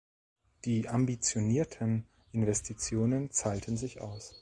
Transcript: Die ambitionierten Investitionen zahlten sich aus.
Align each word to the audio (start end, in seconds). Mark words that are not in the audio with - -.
Die 0.65 0.89
ambitionierten 0.89 2.05
Investitionen 2.31 3.29
zahlten 3.29 3.77
sich 3.77 4.01
aus. 4.01 4.33